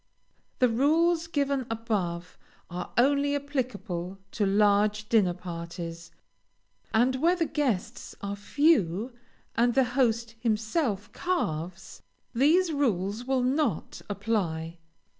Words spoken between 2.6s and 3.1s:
are